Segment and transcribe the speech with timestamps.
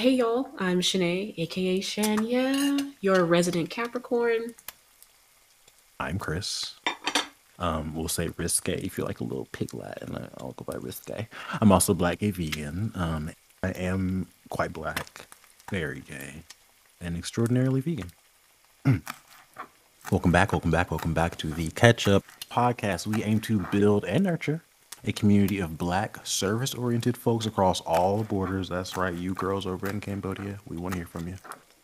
[0.00, 4.54] Hey y'all, I'm Shanae, aka Shania, your resident Capricorn.
[6.00, 6.76] I'm Chris.
[7.58, 11.28] Um, we'll say risque if you're like a little piglet, and I'll go by risque.
[11.60, 12.92] I'm also black gay vegan.
[12.94, 13.30] Um,
[13.62, 15.26] I am quite black,
[15.70, 16.44] very gay,
[17.02, 18.10] and extraordinarily vegan.
[20.10, 23.06] welcome back, welcome back, welcome back to the Catch Up podcast.
[23.06, 24.62] We aim to build and nurture
[25.04, 28.68] a community of black service oriented folks across all borders.
[28.68, 31.36] That's right, you girls over in Cambodia, we want to hear from you.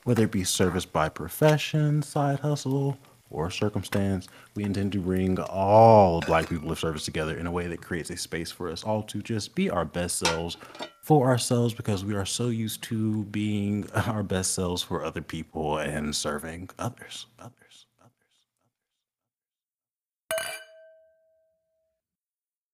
[0.04, 2.98] Whether it be service by profession, side hustle,
[3.30, 7.66] or circumstance, we intend to bring all black people of service together in a way
[7.66, 10.56] that creates a space for us all to just be our best selves
[11.02, 15.78] for ourselves because we are so used to being our best selves for other people
[15.78, 17.26] and serving others.
[17.38, 17.65] Others.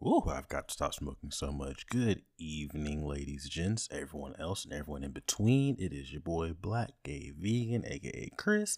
[0.05, 1.87] Oh, I've got to stop smoking so much.
[1.87, 5.77] Good evening, ladies, and gents, everyone else, and everyone in between.
[5.79, 8.77] It is your boy Black Gay Vegan, aka Chris,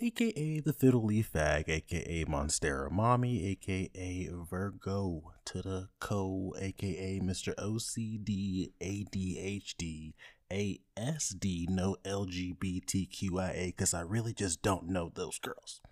[0.00, 7.54] aka the Fiddle Leaf Fag, aka Monstera Mommy, aka Virgo to the Co, aka Mr.
[7.56, 10.14] OCD, ADHD,
[10.50, 15.82] ASD, no LGBTQIA, because I really just don't know those girls.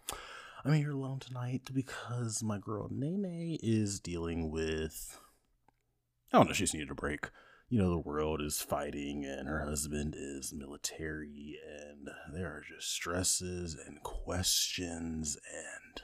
[0.63, 5.19] I'm here alone tonight because my girl Nene is dealing with.
[6.31, 7.31] I don't know, she's needed a break.
[7.71, 12.93] You know, the world is fighting and her husband is military, and there are just
[12.93, 16.03] stresses and questions, and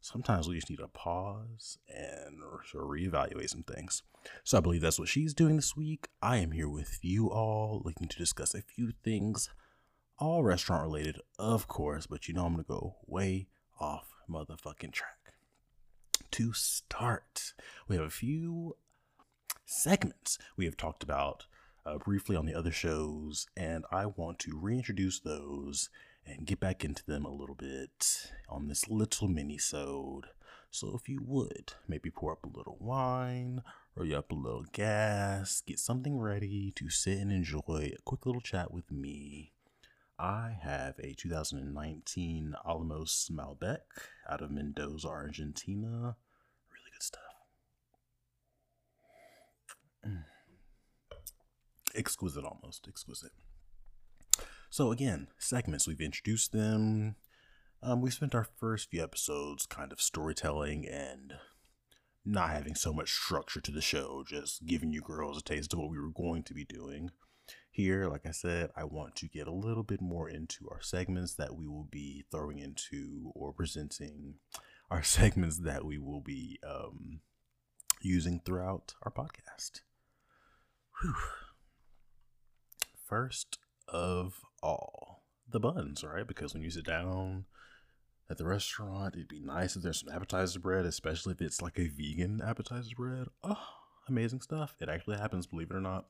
[0.00, 2.42] sometimes we just need to pause and
[2.74, 4.02] reevaluate some things.
[4.44, 6.08] So I believe that's what she's doing this week.
[6.20, 9.48] I am here with you all, looking to discuss a few things,
[10.18, 13.46] all restaurant related, of course, but you know I'm going to go way
[13.80, 15.34] off motherfucking track.
[16.32, 17.54] To start,
[17.88, 18.76] we have a few
[19.64, 21.46] segments we have talked about
[21.84, 25.88] uh, briefly on the other shows, and I want to reintroduce those
[26.26, 30.26] and get back into them a little bit on this little mini-sode.
[30.70, 33.62] So if you would, maybe pour up a little wine,
[34.02, 38.40] you up a little gas, get something ready to sit and enjoy a quick little
[38.40, 39.52] chat with me
[40.20, 43.78] I have a 2019 Alamos Malbec
[44.28, 46.14] out of Mendoza, Argentina.
[46.70, 47.22] Really good stuff.
[50.06, 50.24] Mm.
[51.94, 53.32] Exquisite, almost exquisite.
[54.68, 57.16] So, again, segments, we've introduced them.
[57.82, 61.32] Um, we spent our first few episodes kind of storytelling and
[62.26, 65.78] not having so much structure to the show, just giving you girls a taste of
[65.78, 67.10] what we were going to be doing.
[67.70, 71.34] Here, like I said, I want to get a little bit more into our segments
[71.34, 74.34] that we will be throwing into or presenting,
[74.90, 77.20] our segments that we will be um,
[78.00, 79.82] using throughout our podcast.
[81.00, 81.14] Whew.
[83.06, 86.26] First of all, the buns, right?
[86.26, 87.44] Because when you sit down
[88.28, 91.78] at the restaurant, it'd be nice if there's some appetizer bread, especially if it's like
[91.78, 93.28] a vegan appetizer bread.
[93.42, 93.64] Oh,
[94.08, 94.76] amazing stuff.
[94.80, 96.06] It actually happens, believe it or not.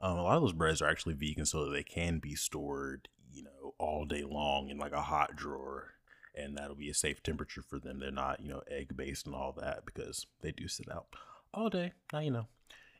[0.00, 3.08] Um, a lot of those breads are actually vegan, so that they can be stored,
[3.32, 5.94] you know, all day long in like a hot drawer,
[6.34, 8.00] and that'll be a safe temperature for them.
[8.00, 11.06] They're not, you know, egg based and all that because they do sit out
[11.54, 11.92] all day.
[12.12, 12.46] Now you know.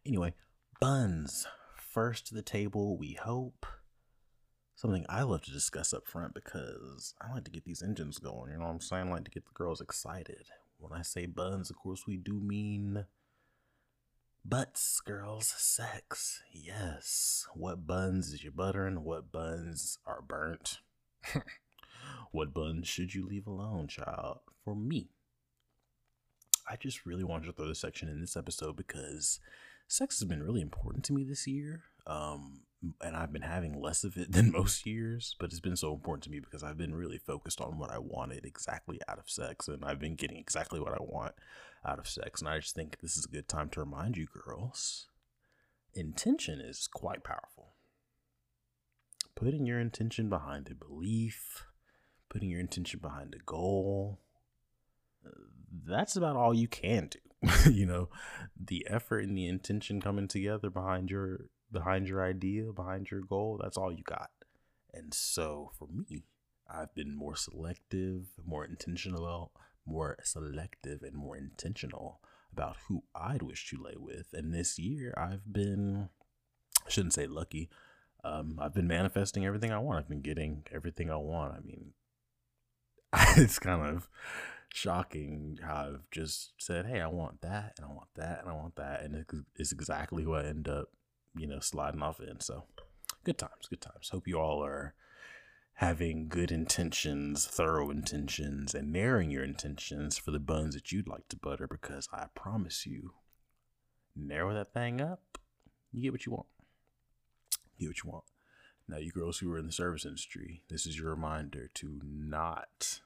[0.05, 0.35] Anyway,
[0.81, 1.47] buns
[1.77, 2.97] first to the table.
[2.97, 3.67] We hope
[4.75, 8.53] something I love to discuss up front because I like to get these engines going.
[8.53, 9.09] You know what I'm saying?
[9.09, 10.47] I like to get the girls excited.
[10.79, 13.07] When I say buns, of course, we do mean
[14.49, 16.41] Butts, girls, sex.
[16.53, 17.49] Yes.
[17.55, 19.03] What buns is you buttering?
[19.03, 20.79] What buns are burnt?
[22.31, 24.39] what buns should you leave alone, child?
[24.65, 25.09] For me,
[26.71, 29.41] I just really wanted to throw this section in this episode because
[29.89, 31.83] sex has been really important to me this year.
[32.07, 32.61] Um,
[33.01, 36.25] and I've been having less of it than most years, but it's been so important
[36.25, 39.69] to me because I've been really focused on what I wanted exactly out of sex,
[39.69, 41.35] and I've been getting exactly what I want
[41.85, 42.41] out of sex.
[42.41, 45.09] And I just think this is a good time to remind you, girls,
[45.95, 47.75] intention is quite powerful.
[49.35, 51.67] Putting your intention behind a belief,
[52.29, 54.21] putting your intention behind a goal,
[55.85, 57.19] that's about all you can do.
[57.71, 58.09] you know,
[58.59, 63.61] the effort and the intention coming together behind your behind your idea, behind your goal,
[63.63, 64.31] that's all you got.
[64.95, 66.25] And so for me,
[66.67, 69.53] I've been more selective, more intentional,
[69.85, 72.21] more selective and more intentional
[72.51, 74.29] about who I'd wish to lay with.
[74.33, 76.09] And this year I've been
[76.87, 77.69] I shouldn't say lucky.
[78.25, 79.99] Um, I've been manifesting everything I want.
[79.99, 81.53] I've been getting everything I want.
[81.53, 81.93] I mean,
[83.37, 84.09] it's kind of
[84.73, 88.55] shocking how I've just said, "Hey, I want that, and I want that, and I
[88.55, 89.27] want that," and
[89.57, 90.89] it's exactly who I end up
[91.37, 92.41] you know, sliding off in.
[92.41, 92.65] So
[93.25, 94.11] good times, good times.
[94.11, 94.95] Hope you all are
[95.75, 101.29] having good intentions, thorough intentions, and narrowing your intentions for the buns that you'd like
[101.29, 103.13] to butter because I promise you,
[104.15, 105.39] narrow that thing up,
[105.93, 106.47] you get what you want.
[107.77, 108.25] You get what you want.
[108.89, 113.01] Now, you girls who are in the service industry, this is your reminder to not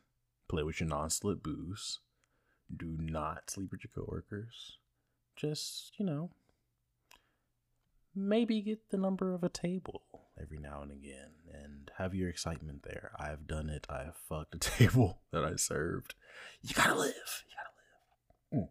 [0.48, 2.00] play with your non slip booze.
[2.74, 4.76] Do not sleep with your coworkers.
[5.34, 6.30] Just, you know,
[8.14, 10.02] maybe get the number of a table
[10.40, 13.12] every now and again and have your excitement there.
[13.18, 13.86] I have done it.
[13.90, 16.14] I have fucked a table that I served.
[16.62, 17.44] You gotta live.
[17.46, 18.64] You gotta live.
[18.64, 18.68] Mm.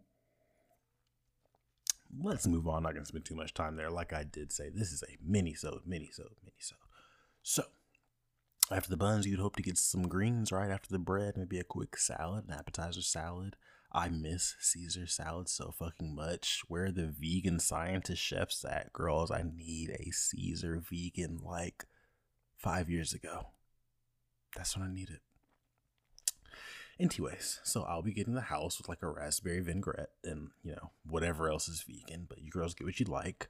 [2.22, 2.78] Let's move on.
[2.78, 3.90] I'm not gonna spend too much time there.
[3.90, 6.76] Like I did say, this is a mini so mini so mini so.
[7.42, 7.64] So
[8.70, 11.64] after the buns, you'd hope to get some greens right after the bread, maybe a
[11.64, 13.56] quick salad, an appetizer salad.
[13.92, 16.62] I miss Caesar salad so fucking much.
[16.68, 19.30] Where are the vegan scientist chefs at, girls?
[19.30, 21.86] I need a Caesar vegan like
[22.56, 23.48] five years ago.
[24.56, 25.20] That's when I need it.
[27.00, 30.90] Anyways, so I'll be getting the house with like a raspberry vinaigrette and, you know,
[31.04, 33.48] whatever else is vegan, but you girls get what you like.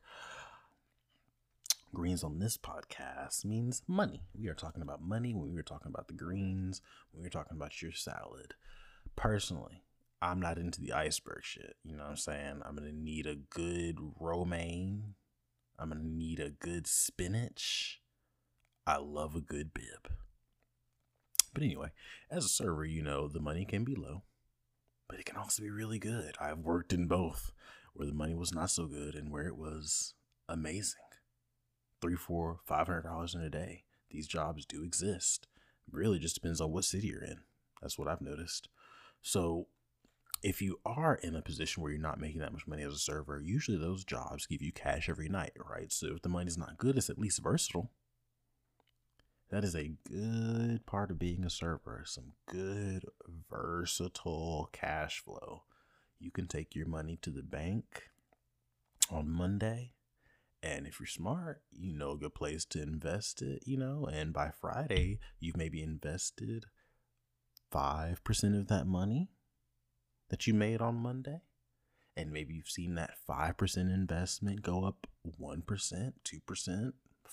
[1.93, 4.23] Greens on this podcast means money.
[4.39, 7.31] We are talking about money when we were talking about the greens, when we were
[7.31, 8.55] talking about your salad.
[9.17, 9.83] Personally,
[10.23, 11.77] I'm not into the iceberg shit.
[11.83, 12.63] You know what I'm saying?
[12.65, 15.15] I'm gonna need a good romaine.
[15.79, 18.01] I'm gonna need a good spinach.
[18.87, 20.13] I love a good Bibb.
[21.55, 21.89] But anyway,
[22.31, 24.23] as a server, you know the money can be low,
[25.09, 26.37] but it can also be really good.
[26.41, 27.53] I've worked in both,
[27.95, 30.15] where the money was not so good and where it was
[30.49, 31.01] amazing.
[32.01, 33.85] Three, four, five hundred dollars in a day.
[34.11, 35.47] These jobs do exist.
[35.89, 37.41] It really just depends on what city you're in.
[37.81, 38.69] That's what I've noticed.
[39.23, 39.67] So
[40.43, 42.99] if you are in a position where you're not making that much money as a
[42.99, 45.93] server, usually those jobs give you cash every night, right?
[45.93, 47.91] So if the money's not good, it's at least versatile.
[49.51, 52.05] That is a good part of being a server.
[52.07, 53.05] Some good,
[53.51, 55.65] versatile cash flow.
[56.19, 58.05] You can take your money to the bank
[59.11, 59.93] on Monday.
[60.63, 64.33] And if you're smart, you know a good place to invest it, you know, and
[64.33, 66.67] by Friday, you've maybe invested
[67.73, 69.31] 5% of that money
[70.31, 71.43] that you made on Monday,
[72.17, 75.06] and maybe you've seen that 5% investment go up
[75.41, 75.62] 1%,
[76.25, 76.93] 2%,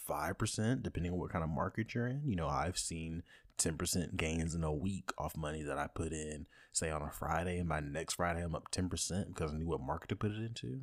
[0.09, 2.21] 5%, depending on what kind of market you're in.
[2.25, 3.23] You know, I've seen
[3.57, 7.57] 10% gains in a week off money that I put in, say on a Friday,
[7.57, 10.37] and by next Friday, I'm up 10% because I knew what market to put it
[10.37, 10.81] into.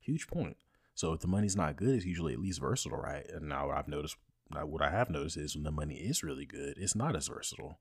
[0.00, 0.56] Huge point.
[0.94, 3.24] So if the money's not good, it's usually at least versatile, right?
[3.32, 4.16] And now I've noticed,
[4.50, 7.78] what I have noticed is when the money is really good, it's not as versatile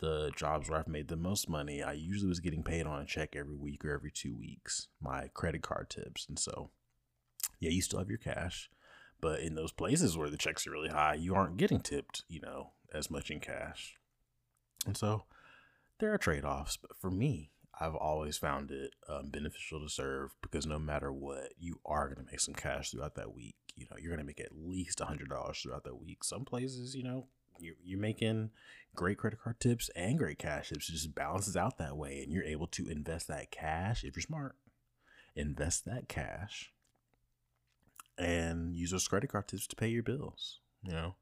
[0.00, 3.06] the jobs where I've made the most money, I usually was getting paid on a
[3.06, 6.26] check every week or every two weeks, my credit card tips.
[6.28, 6.70] And so,
[7.60, 8.70] yeah, you still have your cash,
[9.20, 12.40] but in those places where the checks are really high, you aren't getting tipped, you
[12.40, 13.96] know, as much in cash.
[14.86, 15.24] And so,
[16.00, 16.76] there are trade offs.
[16.76, 21.52] But for me, I've always found it um, beneficial to serve because no matter what,
[21.58, 23.56] you are going to make some cash throughout that week.
[23.76, 26.24] You know, you're going to make at least a $100 throughout that week.
[26.24, 27.28] Some places, you know,
[27.60, 28.50] you're, you're making
[28.94, 30.88] great credit card tips and great cash tips.
[30.88, 34.22] It just balances out that way, and you're able to invest that cash if you're
[34.22, 34.56] smart.
[35.36, 36.72] Invest that cash
[38.18, 40.60] and use those credit card tips to pay your bills.
[40.82, 41.14] You know,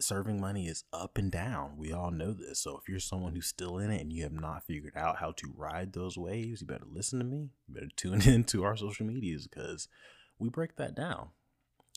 [0.00, 1.76] serving money is up and down.
[1.76, 2.60] We all know this.
[2.60, 5.32] So if you're someone who's still in it and you have not figured out how
[5.32, 7.50] to ride those waves, you better listen to me.
[7.66, 9.88] You better tune in to our social medias because
[10.38, 11.28] we break that down.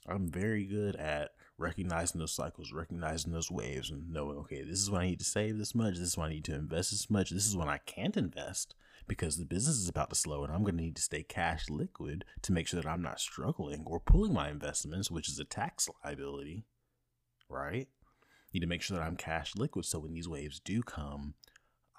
[0.07, 4.89] I'm very good at recognizing those cycles, recognizing those waves, and knowing, okay, this is
[4.89, 7.09] when I need to save this much, this is when I need to invest this
[7.09, 8.75] much, this is when I can't invest
[9.07, 11.69] because the business is about to slow and I'm going to need to stay cash
[11.69, 15.45] liquid to make sure that I'm not struggling or pulling my investments, which is a
[15.45, 16.65] tax liability,
[17.49, 17.87] right?
[18.53, 21.35] Need to make sure that I'm cash liquid so when these waves do come,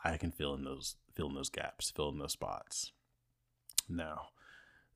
[0.04, 2.92] I can fill in those fill in those gaps, fill in those spots.
[3.88, 4.28] Now,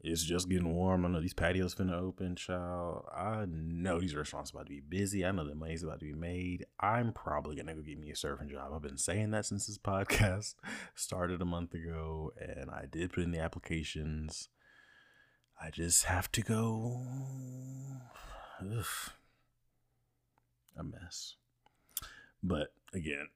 [0.02, 1.04] it's just getting warm.
[1.04, 3.04] I know these patios finna open, child.
[3.14, 5.26] I know these restaurants about to be busy.
[5.26, 6.64] I know the money's about to be made.
[6.80, 8.73] I'm probably gonna go get me a surfing job.
[8.75, 10.54] I've been saying that since this podcast
[10.95, 14.49] started a month ago, and I did put in the applications.
[15.62, 17.02] I just have to go.
[18.62, 18.85] Ugh.
[20.78, 21.35] A mess.
[22.42, 23.28] But again,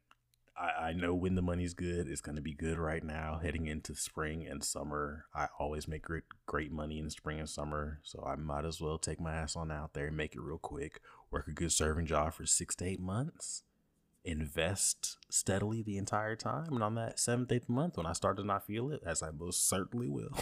[0.56, 3.40] I, I know when the money's good, it's going to be good right now.
[3.42, 8.00] Heading into spring and summer, I always make great, great money in spring and summer.
[8.02, 10.58] So I might as well take my ass on out there and make it real
[10.58, 11.00] quick.
[11.30, 13.62] Work a good serving job for six to eight months.
[14.24, 16.72] Invest steadily the entire time.
[16.72, 19.30] And on that seventh, eighth month, when I start to not feel it, as I
[19.30, 20.30] most certainly will,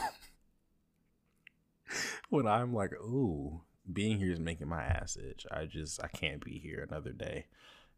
[2.28, 5.46] when I'm like, ooh, being here is making my ass itch.
[5.50, 7.46] I just I can't be here another day.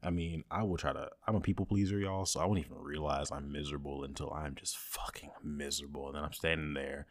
[0.05, 1.09] I mean, I will try to.
[1.27, 4.77] I'm a people pleaser, y'all, so I won't even realize I'm miserable until I'm just
[4.77, 6.07] fucking miserable.
[6.07, 7.07] And then I'm standing there,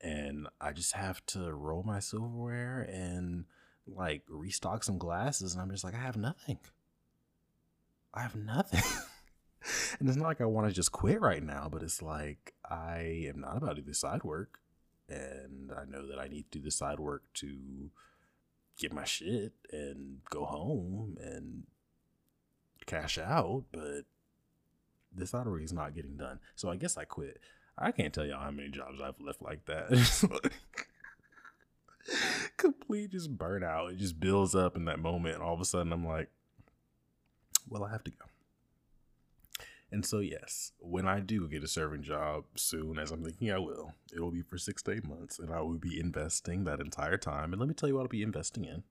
[0.00, 3.44] and I just have to roll my silverware and
[3.86, 6.58] like restock some glasses, and I'm just like, I have nothing.
[8.14, 8.82] I have nothing.
[9.98, 13.26] and it's not like I want to just quit right now, but it's like I
[13.28, 14.58] am not about to do the side work,
[15.08, 17.90] and I know that I need to do the side work to
[18.78, 21.64] get my shit and go home and
[22.88, 24.02] cash out, but
[25.14, 26.40] this lottery is not getting done.
[26.56, 27.40] So I guess I quit.
[27.76, 30.50] I can't tell y'all how many jobs I've left like that.
[32.56, 33.92] complete just burnout.
[33.92, 35.34] It just builds up in that moment.
[35.34, 36.28] And all of a sudden, I'm like,
[37.68, 38.24] well, I have to go.
[39.90, 43.58] And so, yes, when I do get a serving job soon, as I'm thinking I
[43.58, 46.80] will, it will be for six to eight months, and I will be investing that
[46.80, 47.52] entire time.
[47.52, 48.82] And let me tell you what I'll be investing in.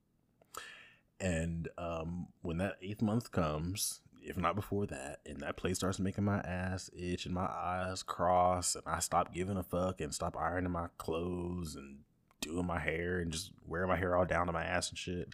[1.19, 5.99] And um, when that eighth month comes, if not before that, and that place starts
[5.99, 10.13] making my ass itch and my eyes cross, and I stop giving a fuck and
[10.13, 11.99] stop ironing my clothes and
[12.41, 15.33] doing my hair and just wearing my hair all down to my ass and shit,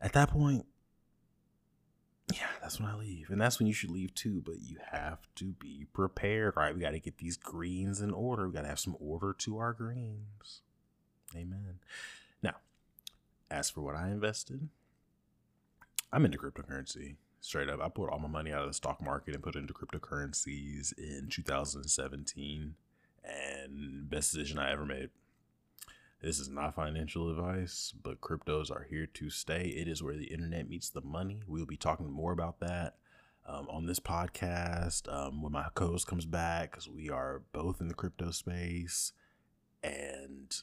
[0.00, 0.64] at that point,
[2.32, 3.30] yeah, that's when I leave.
[3.30, 6.74] And that's when you should leave too, but you have to be prepared, right?
[6.74, 8.46] We got to get these greens in order.
[8.46, 10.62] We got to have some order to our greens.
[11.36, 11.80] Amen.
[12.42, 12.54] Now,
[13.50, 14.68] as for what I invested,
[16.14, 17.16] I'm into cryptocurrency.
[17.40, 19.58] Straight up, I put all my money out of the stock market and put it
[19.58, 22.76] into cryptocurrencies in 2017,
[23.24, 25.10] and best decision I ever made.
[26.22, 29.74] This is not financial advice, but cryptos are here to stay.
[29.76, 31.42] It is where the internet meets the money.
[31.48, 32.94] We'll be talking more about that
[33.44, 37.88] um, on this podcast um, when my co-host comes back, because we are both in
[37.88, 39.12] the crypto space,
[39.82, 40.62] and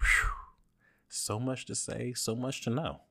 [0.00, 0.30] whew,
[1.08, 3.02] so much to say, so much to know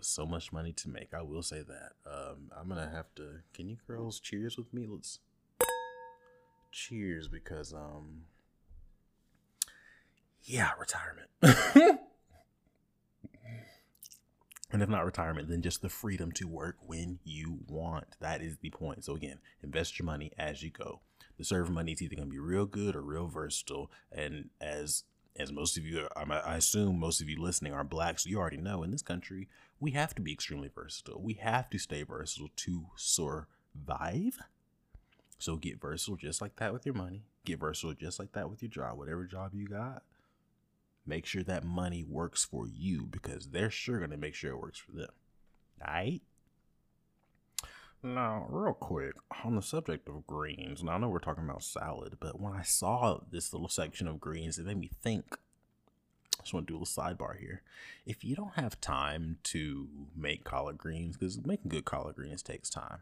[0.00, 1.12] but so much money to make.
[1.12, 1.92] I will say that.
[2.10, 3.40] Um, I'm gonna have to.
[3.52, 4.86] Can you girls cheers with me?
[4.88, 5.18] Let's
[6.72, 8.22] cheers because um,
[10.42, 11.28] yeah, retirement.
[14.72, 18.16] and if not retirement, then just the freedom to work when you want.
[18.20, 19.04] That is the point.
[19.04, 21.00] So again, invest your money as you go.
[21.36, 25.04] The serve money is either gonna be real good or real versatile, and as
[25.38, 28.56] as most of you, I assume most of you listening are black, so you already
[28.56, 29.48] know in this country,
[29.80, 31.20] we have to be extremely versatile.
[31.20, 34.38] We have to stay versatile to survive.
[35.38, 37.24] So get versatile just like that with your money.
[37.46, 38.98] Get versatile just like that with your job.
[38.98, 40.02] Whatever job you got,
[41.06, 44.60] make sure that money works for you because they're sure going to make sure it
[44.60, 45.10] works for them.
[45.86, 46.20] All right?
[48.02, 49.12] Now, real quick,
[49.44, 52.62] on the subject of greens, now I know we're talking about salad, but when I
[52.62, 55.36] saw this little section of greens, it made me think.
[56.40, 57.60] I just want to do a little sidebar here.
[58.06, 62.70] If you don't have time to make collard greens, because making good collard greens takes
[62.70, 63.00] time,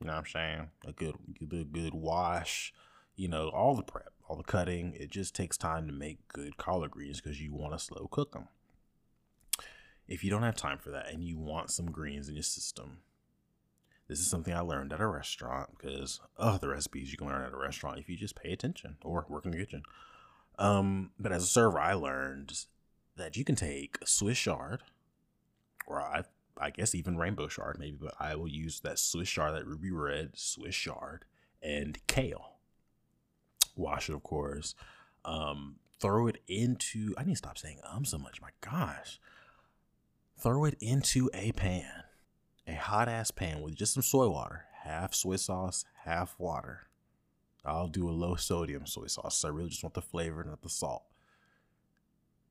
[0.00, 0.70] you know what I'm saying?
[0.86, 1.14] A good,
[1.46, 2.72] good, good wash,
[3.14, 4.94] you know, all the prep, all the cutting.
[4.94, 8.32] It just takes time to make good collard greens because you want to slow cook
[8.32, 8.48] them.
[10.06, 13.00] If you don't have time for that and you want some greens in your system,
[14.08, 17.44] this is something I learned at a restaurant because oh, the recipes you can learn
[17.44, 19.82] at a restaurant if you just pay attention or work in the kitchen.
[20.58, 22.64] Um, but as a server, I learned
[23.18, 24.80] that you can take Swiss chard,
[25.86, 26.24] or I,
[26.56, 29.90] I guess even rainbow chard maybe, but I will use that Swiss chard, that ruby
[29.90, 31.24] red Swiss chard,
[31.62, 32.56] and kale.
[33.76, 34.74] Wash it, of course.
[35.24, 37.14] Um, throw it into.
[37.16, 38.40] I need to stop saying um so much.
[38.40, 39.20] My gosh.
[40.36, 42.04] Throw it into a pan
[42.68, 46.88] a hot ass pan with just some soy water, half soy sauce, half water.
[47.64, 49.38] I'll do a low sodium soy sauce.
[49.38, 51.04] So I really just want the flavor, not the salt.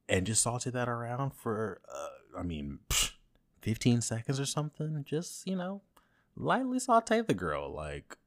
[0.10, 2.80] And just saute that around for, uh, I mean,
[3.62, 5.04] 15 seconds or something.
[5.06, 5.82] Just, you know,
[6.36, 7.74] lightly saute the girl.
[7.74, 8.18] Like,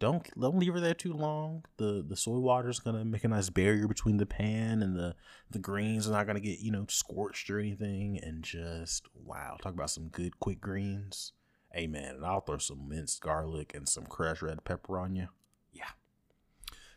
[0.00, 1.64] don't don't leave her there too long.
[1.76, 5.14] The the soy water is gonna make a nice barrier between the pan and the
[5.50, 8.18] the greens are not gonna get you know scorched or anything.
[8.18, 11.32] And just wow, talk about some good quick greens.
[11.76, 12.16] Amen.
[12.16, 15.28] And I'll throw some minced garlic and some crushed red pepper on you.
[15.72, 15.90] Yeah.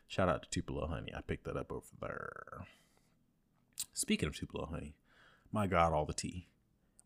[0.08, 1.12] Shout out to Tupelo Honey.
[1.16, 2.68] I picked that up over there.
[3.98, 4.96] Speaking of Tupelo Honey,
[5.52, 6.48] my God, all the tea.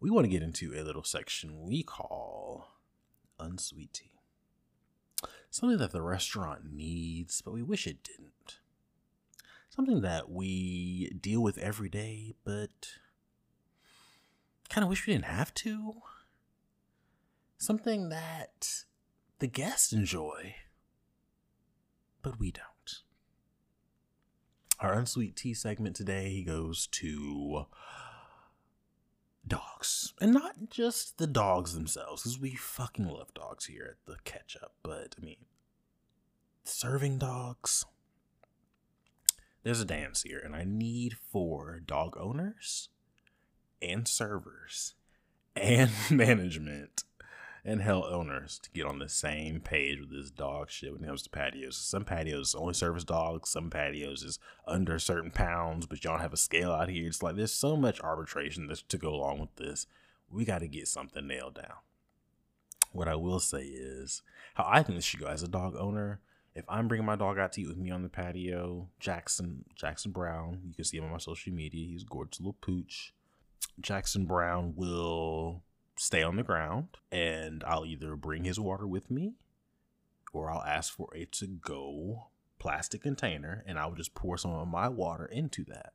[0.01, 2.67] We want to get into a little section we call
[3.39, 4.11] unsweet tea
[5.49, 8.59] something that the restaurant needs, but we wish it didn't.
[9.69, 12.93] Something that we deal with every day, but
[14.69, 15.93] kind of wish we didn't have to.
[17.57, 18.83] Something that
[19.39, 20.55] the guests enjoy,
[22.21, 22.70] but we don't.
[24.81, 27.65] Our unsweet tea segment today goes to
[29.47, 30.13] dogs.
[30.19, 34.73] And not just the dogs themselves, because we fucking love dogs here at the ketchup,
[34.81, 35.45] but I mean,
[36.63, 37.85] serving dogs.
[39.61, 42.89] There's a dance here, and I need for dog owners
[43.83, 44.95] and servers
[45.55, 47.03] and management
[47.63, 51.07] and hell owners to get on the same page with this dog shit when it
[51.07, 51.77] comes to patios.
[51.77, 56.37] Some patios only service dogs, some patios is under certain pounds, but y'all have a
[56.37, 57.07] scale out here.
[57.07, 59.85] It's like there's so much arbitration that's to go along with this.
[60.29, 61.75] We got to get something nailed down.
[62.93, 64.21] What I will say is
[64.55, 66.19] how I think this should go as a dog owner.
[66.53, 70.11] If I'm bringing my dog out to eat with me on the patio, Jackson Jackson
[70.11, 71.87] Brown, you can see him on my social media.
[71.87, 73.13] He's a gorgeous little pooch.
[73.79, 75.63] Jackson Brown will
[76.01, 79.35] stay on the ground and I'll either bring his water with me
[80.33, 84.67] or I'll ask for a to go plastic container and I'll just pour some of
[84.67, 85.93] my water into that.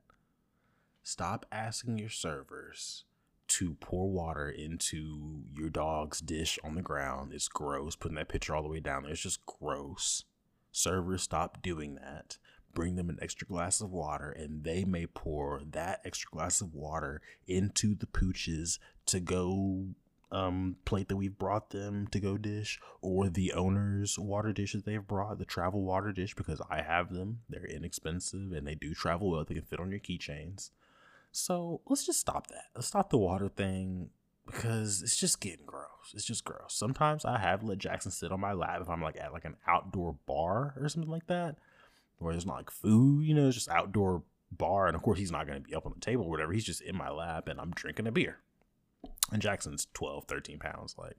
[1.03, 3.03] Stop asking your servers
[3.49, 7.33] to pour water into your dog's dish on the ground.
[7.33, 7.97] It's gross.
[7.97, 10.23] Putting that pitcher all the way down there, it's just gross.
[10.71, 12.39] Servers, stop doing that
[12.77, 16.75] bring them an extra glass of water and they may pour that extra glass of
[16.75, 19.87] water into the pooches to go
[20.31, 24.85] um, plate that we've brought them to go dish or the owner's water dish that
[24.85, 27.41] they've brought, the travel water dish, because I have them.
[27.49, 29.45] They're inexpensive and they do travel well.
[29.45, 30.71] They can fit on your keychains.
[31.33, 32.65] So let's just stop that.
[32.75, 34.11] Let's stop the water thing
[34.45, 36.13] because it's just getting gross.
[36.13, 36.75] It's just gross.
[36.75, 39.57] Sometimes I have let Jackson sit on my lap if I'm like at like an
[39.67, 41.57] outdoor bar or something like that
[42.19, 44.87] where there's not like food, you know, it's just outdoor bar.
[44.87, 46.53] And of course, he's not going to be up on the table or whatever.
[46.53, 48.39] He's just in my lap and I'm drinking a beer.
[49.33, 50.95] And Jackson's 12, 13 pounds.
[50.99, 51.17] Like,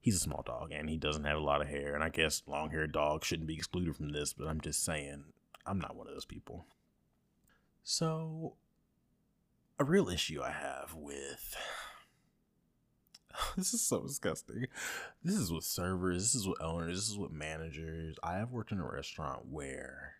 [0.00, 1.94] he's a small dog and he doesn't have a lot of hair.
[1.94, 5.24] And I guess long haired dogs shouldn't be excluded from this, but I'm just saying,
[5.66, 6.66] I'm not one of those people.
[7.82, 8.54] So,
[9.78, 11.56] a real issue I have with
[13.56, 14.66] this is so disgusting.
[15.22, 18.16] This is with servers, this is with owners, this is with managers.
[18.22, 20.15] I have worked in a restaurant where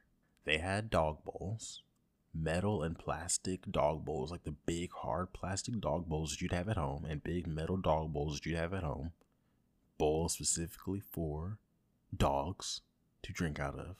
[0.46, 1.82] they had dog bowls,
[2.32, 6.68] metal and plastic dog bowls, like the big hard plastic dog bowls that you'd have
[6.68, 9.10] at home, and big metal dog bowls that you'd have at home.
[9.98, 11.58] Bowls specifically for
[12.16, 12.80] dogs
[13.22, 13.96] to drink out of.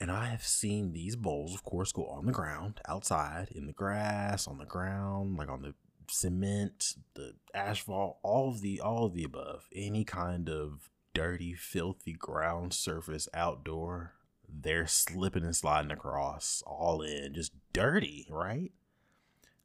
[0.00, 3.72] And I have seen these bowls, of course, go on the ground, outside, in the
[3.72, 5.74] grass, on the ground, like on the
[6.08, 12.12] cement, the asphalt, all of the all of the above, any kind of dirty, filthy
[12.12, 14.14] ground surface outdoor,
[14.48, 18.72] they're slipping and sliding across all in, just dirty, right?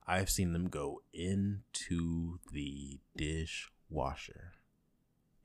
[0.06, 4.54] I've seen them go into the dishwasher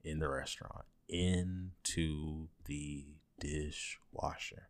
[0.02, 3.06] in the restaurant, into the
[3.38, 4.68] dishwasher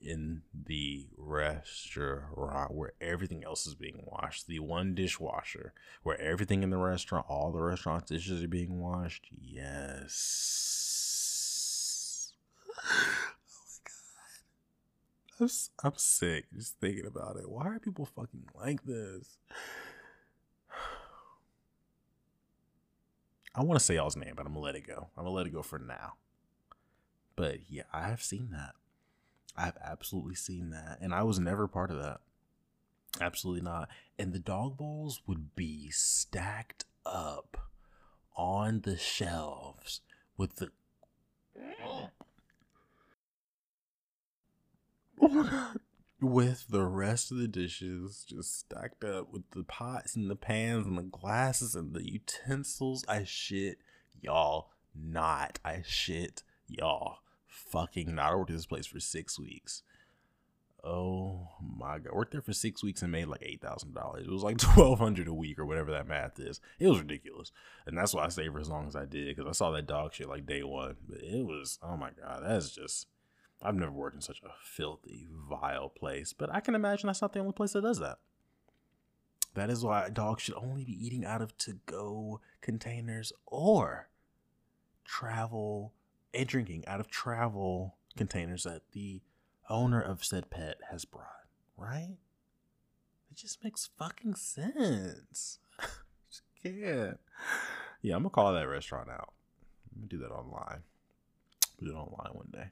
[0.00, 4.46] in the restaurant where everything else is being washed.
[4.46, 9.26] The one dishwasher where everything in the restaurant, all the restaurant dishes are being washed.
[9.40, 10.68] Yes.
[15.40, 15.48] I'm,
[15.84, 17.48] I'm sick just thinking about it.
[17.48, 19.38] Why are people fucking like this?
[23.54, 25.08] I want to say y'all's name, but I'm gonna let it go.
[25.16, 26.14] I'm gonna let it go for now.
[27.36, 28.72] But yeah, I have seen that.
[29.56, 30.98] I've absolutely seen that.
[31.00, 32.20] And I was never part of that.
[33.20, 33.88] Absolutely not.
[34.18, 37.56] And the dog bowls would be stacked up
[38.36, 40.00] on the shelves
[40.36, 40.70] with the.
[45.28, 45.80] Oh my god.
[46.20, 50.86] With the rest of the dishes just stacked up with the pots and the pans
[50.86, 53.04] and the glasses and the utensils.
[53.06, 53.78] I shit
[54.22, 55.58] y'all not.
[55.64, 58.32] I shit y'all fucking not.
[58.32, 59.82] I worked at this place for six weeks.
[60.82, 64.26] Oh my god, worked there for six weeks and made like eight thousand dollars.
[64.26, 66.58] It was like twelve hundred a week or whatever that math is.
[66.78, 67.52] It was ridiculous,
[67.86, 69.86] and that's why I stayed for as long as I did because I saw that
[69.86, 70.96] dog shit like day one.
[71.06, 73.06] But it was oh my god, that's just
[73.60, 76.32] I've never worked in such a filthy, vile place.
[76.32, 78.18] But I can imagine that's not the only place that does that.
[79.54, 84.08] That is why dogs should only be eating out of to go containers or
[85.04, 85.94] travel
[86.32, 89.22] and drinking out of travel containers that the
[89.68, 92.18] owner of said pet has brought, right?
[93.30, 95.58] It just makes fucking sense.
[96.30, 97.18] just can't.
[98.02, 99.32] Yeah, I'm gonna call that restaurant out.
[99.92, 100.82] I'm gonna do that online.
[101.78, 102.70] Do it online one day.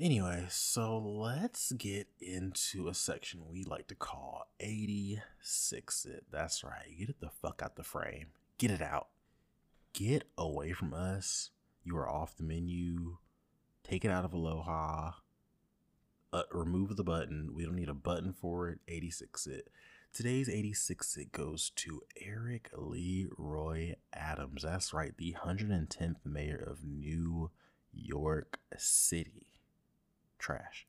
[0.00, 6.24] Anyway, so let's get into a section we like to call 86 it.
[6.30, 6.96] That's right.
[6.96, 8.28] Get it the fuck out the frame.
[8.58, 9.08] Get it out.
[9.92, 11.50] Get away from us,
[11.82, 13.16] You are off the menu.
[13.82, 15.12] Take it out of Aloha.
[16.32, 17.50] Uh, remove the button.
[17.52, 18.78] We don't need a button for it.
[18.86, 19.68] 86 it.
[20.12, 24.62] Today's 86 it goes to Eric Leroy Adams.
[24.62, 27.50] That's right, the 110th mayor of New
[27.92, 29.46] York City.
[30.38, 30.86] Trash.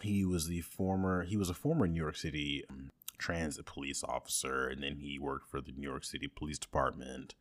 [0.00, 4.66] He was the former he was a former New York City um, transit police officer
[4.66, 7.34] and then he worked for the New York City Police Department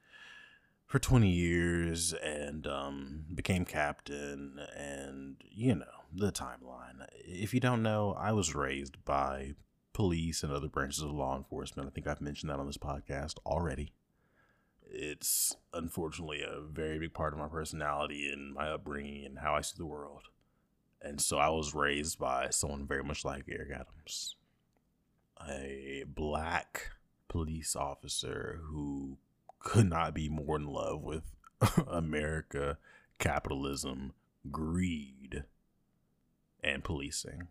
[0.85, 7.83] for 20 years and um, became captain and you know the timeline if you don't
[7.83, 9.53] know i was raised by
[9.99, 11.85] police and other branches of law enforcement.
[11.85, 13.91] I think i've mentioned that on this podcast already.
[14.89, 19.61] It's unfortunately a very big part of my personality and my upbringing and how i
[19.61, 20.29] see the world.
[21.01, 24.37] And so i was raised by someone very much like eric adams
[25.45, 26.91] a black
[27.27, 29.17] police officer who
[29.59, 31.23] could not be more in love with
[31.87, 32.77] America,
[33.19, 34.13] capitalism,
[34.49, 35.43] greed,
[36.63, 37.49] and policing.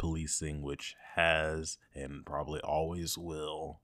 [0.00, 3.80] Policing, which has and probably always will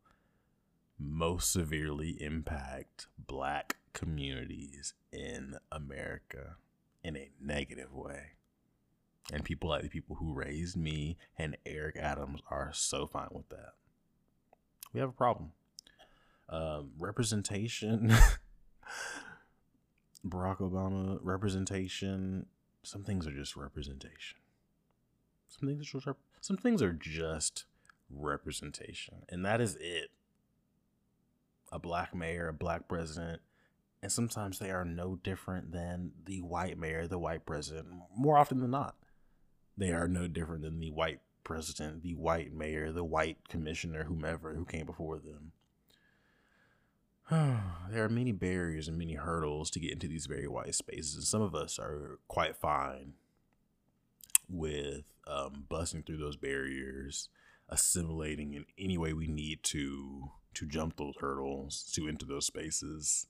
[0.99, 6.57] most severely impact black communities in America
[7.05, 8.29] in a negative way.
[9.31, 13.51] And people like the people who raised me and Eric Adams are so fine with
[13.51, 13.75] that.
[14.95, 15.53] We have a problem
[16.49, 18.09] um, representation.
[20.27, 22.47] Barack Obama representation.
[22.85, 24.39] Some things are just representation.
[25.59, 27.65] Some things are just some things are just
[28.11, 30.11] representation, and that is it.
[31.73, 33.41] A black mayor, a black president,
[34.03, 37.89] and sometimes they are no different than the white mayor, the white president.
[38.15, 38.95] More often than not,
[39.77, 44.55] they are no different than the white president, the white mayor, the white commissioner, whomever
[44.55, 45.53] who came before them.
[47.91, 51.25] there are many barriers and many hurdles to get into these very white spaces, and
[51.25, 53.15] some of us are quite fine
[54.49, 57.29] with um, busting through those barriers,
[57.69, 63.27] assimilating in any way we need to to jump those hurdles to enter those spaces.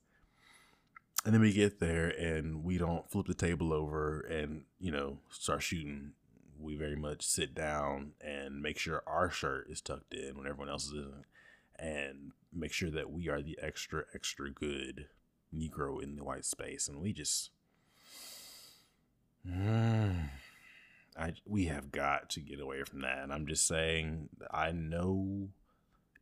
[1.25, 5.19] And then we get there and we don't flip the table over and, you know,
[5.29, 6.13] start shooting.
[6.59, 10.69] We very much sit down and make sure our shirt is tucked in when everyone
[10.69, 11.25] else isn't
[11.79, 15.09] and make sure that we are the extra, extra good
[15.53, 16.87] Negro in the white space.
[16.87, 17.51] And we just,
[19.49, 20.31] mm,
[21.19, 23.19] I, we have got to get away from that.
[23.23, 25.49] And I'm just saying, I know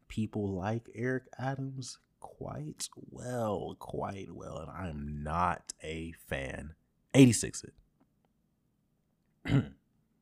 [0.09, 6.75] people like Eric Adams quite well, quite well, and I am not a fan.
[7.13, 7.65] 86
[9.45, 9.65] it.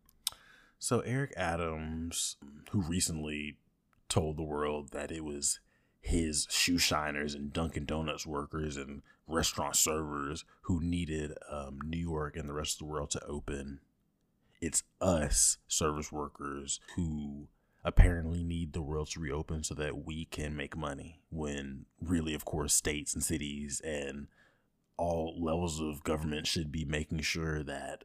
[0.78, 2.36] so Eric Adams,
[2.70, 3.56] who recently
[4.08, 5.60] told the world that it was
[6.00, 12.36] his shoe shiners and Dunkin' Donuts workers and restaurant servers who needed um, New York
[12.36, 13.80] and the rest of the world to open.
[14.62, 17.48] It's us, service workers, who
[17.84, 21.18] apparently need the world to reopen so that we can make money.
[21.30, 24.28] When really, of course, states and cities and
[24.96, 28.04] all levels of government should be making sure that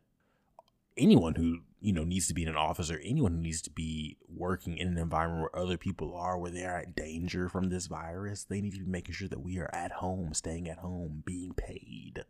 [0.97, 3.69] anyone who you know needs to be in an office or anyone who needs to
[3.69, 7.69] be working in an environment where other people are where they are at danger from
[7.69, 10.79] this virus they need to be making sure that we are at home staying at
[10.79, 12.25] home being paid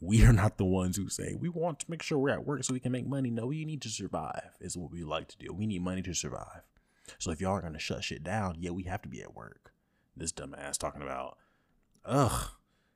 [0.00, 2.62] we are not the ones who say we want to make sure we're at work
[2.64, 5.38] so we can make money no we need to survive is what we like to
[5.38, 6.62] do we need money to survive
[7.18, 9.72] so if y'all are to shut shit down yeah we have to be at work
[10.16, 11.38] this dumbass talking about
[12.04, 12.50] ugh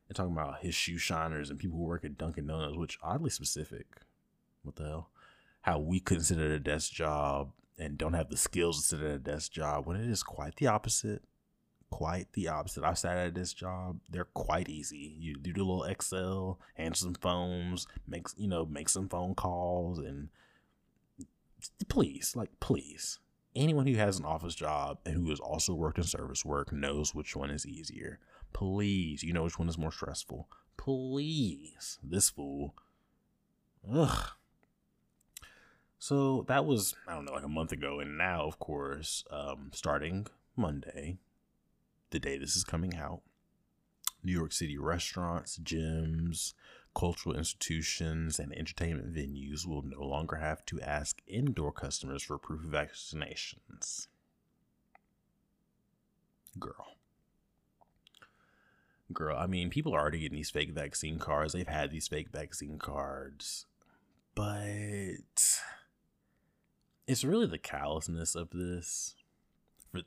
[0.09, 3.31] and talking about his shoe shiners and people who work at dunkin' donuts which oddly
[3.31, 4.03] specific
[4.63, 5.11] what the hell?
[5.63, 9.19] How we at a desk job and don't have the skills to sit at a
[9.19, 11.23] desk job when it is quite the opposite.
[11.93, 12.85] Quite the opposite.
[12.85, 14.01] I've sat at this job.
[14.11, 15.15] They're quite easy.
[15.19, 19.99] You do a little Excel, answer some phones, make you know, make some phone calls,
[19.99, 20.31] and
[21.89, 23.19] please, like please,
[23.55, 27.15] anyone who has an office job and who has also worked in service work knows
[27.15, 28.19] which one is easier.
[28.55, 30.49] Please, you know which one is more stressful.
[30.79, 32.75] Please, this fool.
[33.93, 34.31] Ugh.
[35.99, 38.01] So that was, I don't know, like a month ago.
[38.01, 40.27] And now, of course, um, starting
[40.57, 41.19] Monday,
[42.13, 43.23] the day this is coming out,
[44.23, 46.55] New York City restaurants, gyms,
[46.95, 52.65] cultural institutions, and entertainment venues will no longer have to ask indoor customers for proof
[52.65, 54.07] of vaccinations.
[56.59, 56.97] Girl.
[59.13, 61.53] Girl, I mean, people are already getting these fake vaccine cards.
[61.53, 63.67] They've had these fake vaccine cards.
[64.35, 65.61] But
[67.07, 69.15] it's really the callousness of this.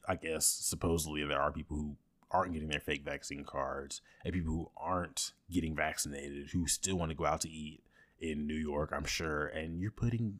[0.07, 1.97] I guess supposedly there are people who
[2.31, 7.11] aren't getting their fake vaccine cards and people who aren't getting vaccinated who still want
[7.11, 7.83] to go out to eat
[8.19, 10.39] in New York, I'm sure, and you're putting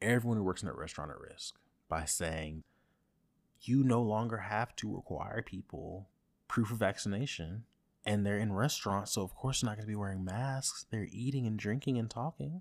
[0.00, 1.56] everyone who works in that restaurant at risk
[1.88, 2.62] by saying
[3.62, 6.08] you no longer have to require people
[6.48, 7.64] proof of vaccination
[8.06, 10.84] and they're in restaurants, so of course they're not going to be wearing masks.
[10.90, 12.60] They're eating and drinking and talking.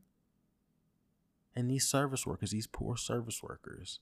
[1.56, 4.00] And these service workers, these poor service workers,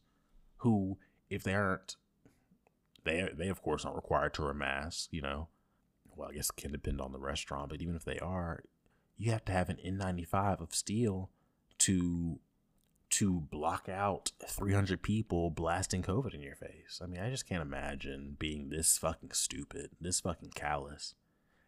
[0.58, 1.96] who, if they aren't,
[3.04, 5.08] they they of course aren't required to wear masks.
[5.12, 5.48] You know,
[6.16, 8.64] well I guess it can depend on the restaurant, but even if they are,
[9.18, 11.30] you have to have an N95 of steel
[11.80, 12.40] to
[13.10, 17.02] to block out 300 people blasting COVID in your face.
[17.04, 21.14] I mean, I just can't imagine being this fucking stupid, this fucking callous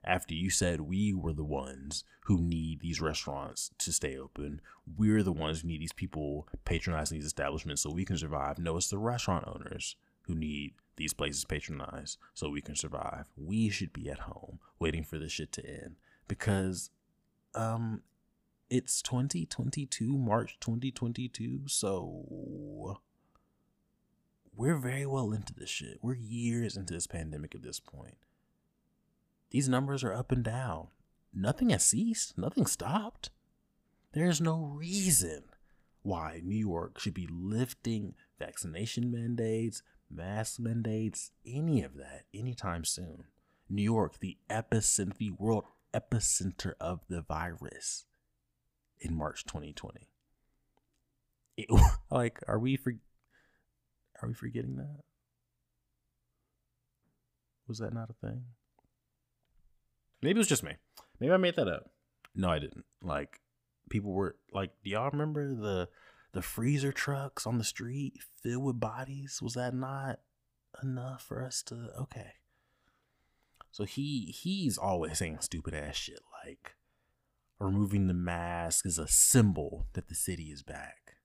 [0.03, 4.61] after you said we were the ones who need these restaurants to stay open.
[4.97, 8.59] We're the ones who need these people patronizing these establishments so we can survive.
[8.59, 13.25] No, it's the restaurant owners who need these places patronize so we can survive.
[13.35, 15.95] We should be at home waiting for this shit to end
[16.27, 16.89] because
[17.55, 18.01] um
[18.69, 22.97] it's 2022, March 2022, so
[24.55, 25.99] we're very well into this shit.
[26.01, 28.17] We're years into this pandemic at this point.
[29.51, 30.87] These numbers are up and down.
[31.33, 33.29] Nothing has ceased, nothing stopped.
[34.13, 35.43] There's no reason
[36.01, 43.25] why New York should be lifting vaccination mandates, mask mandates, any of that anytime soon.
[43.69, 48.05] New York, the epicenter, the world epicenter of the virus
[48.99, 50.07] in March 2020.
[51.57, 51.67] It,
[52.11, 52.93] like, are we for,
[54.21, 55.01] are we forgetting that?
[57.67, 58.43] Was that not a thing?
[60.21, 60.73] Maybe it was just me.
[61.19, 61.89] Maybe I made that up.
[62.35, 62.85] No, I didn't.
[63.01, 63.39] Like
[63.89, 65.89] people were like, do y'all remember the
[66.33, 69.39] the freezer trucks on the street filled with bodies?
[69.41, 70.19] Was that not
[70.81, 72.33] enough for us to okay?
[73.71, 76.75] So he he's always saying stupid ass shit like
[77.59, 81.15] removing the mask is a symbol that the city is back.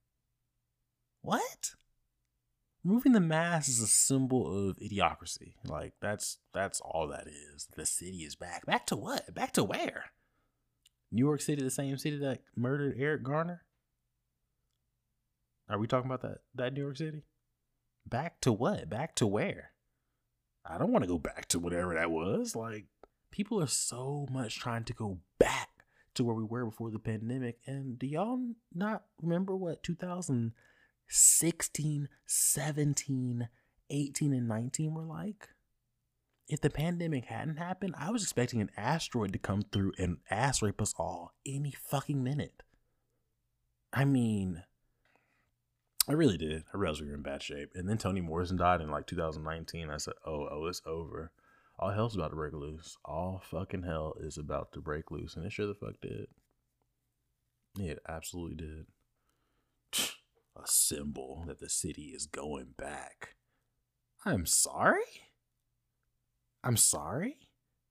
[1.21, 1.73] What?
[2.85, 5.55] Removing the mask is a symbol of idiocracy.
[5.65, 7.69] Like that's that's all that is.
[7.77, 8.65] The city is back.
[8.67, 9.35] Back to what?
[9.35, 10.05] Back to where?
[11.11, 13.63] New York City, the same city that murdered Eric Garner?
[15.69, 17.23] Are we talking about that that New York City?
[18.07, 18.89] Back to what?
[18.89, 19.73] Back to where?
[20.65, 22.57] I don't want to go back to whatever that was.
[22.57, 22.87] Like
[23.31, 25.69] people are so much trying to go back
[26.15, 27.59] to where we were before the pandemic.
[27.67, 28.41] And do y'all
[28.75, 30.53] not remember what 2000
[31.09, 33.49] 16, 17,
[33.91, 35.49] 18, and 19 were like.
[36.47, 40.63] If the pandemic hadn't happened, I was expecting an asteroid to come through and ass
[40.63, 42.63] rape us all any fucking minute.
[43.93, 44.63] I mean,
[46.09, 46.65] I really did.
[46.73, 47.71] I realized we were in bad shape.
[47.75, 49.91] And then Toni Morrison died in like 2019.
[49.91, 51.31] I said, oh, oh, it's over.
[51.79, 52.97] All hell's about to break loose.
[53.05, 55.37] All fucking hell is about to break loose.
[55.37, 56.29] And it sure the fuck did.
[57.79, 58.87] It absolutely did
[60.57, 63.35] a symbol that the city is going back.
[64.25, 65.03] I'm sorry?
[66.65, 67.37] I'm sorry?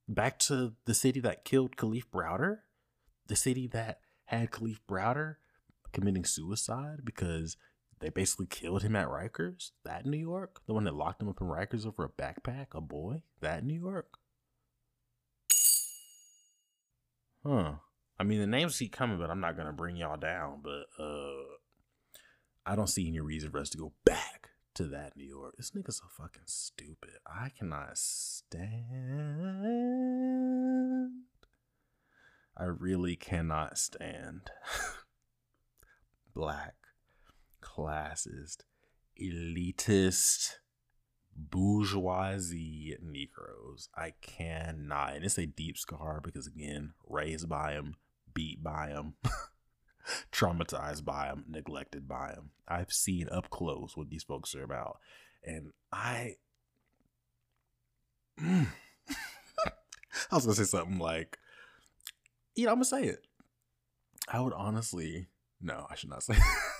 [0.09, 2.59] Back to the city that killed Kalief Browder?
[3.27, 5.35] The city that had Kalief Browder
[5.93, 7.57] committing suicide because
[7.99, 9.71] they basically killed him at Rikers?
[9.83, 10.61] That New York?
[10.65, 12.67] The one that locked him up in Rikers over a backpack?
[12.73, 13.21] A boy?
[13.41, 14.17] That New York?
[17.45, 17.73] Huh.
[18.19, 20.61] I mean, the names keep coming, but I'm not to bring y'all down.
[20.63, 21.57] But, uh,
[22.65, 25.55] I don't see any reason for us to go back to that New York.
[25.57, 27.13] This nigga's so fucking stupid.
[27.25, 28.67] I cannot stand.
[32.55, 34.51] I really cannot stand
[36.35, 36.75] black,
[37.61, 38.63] classist,
[39.21, 40.55] elitist,
[41.37, 43.89] bourgeoisie Negroes.
[43.95, 45.15] I cannot.
[45.15, 47.95] And it's a deep scar because, again, raised by them,
[48.33, 49.15] beat by them,
[50.31, 52.51] traumatized by them, neglected by them.
[52.67, 54.97] I've seen up close what these folks are about.
[55.43, 56.35] And I.
[60.31, 61.37] I was going to say something like,
[62.55, 63.27] you know, I'm going to say it.
[64.27, 65.27] I would honestly.
[65.61, 66.35] No, I should not say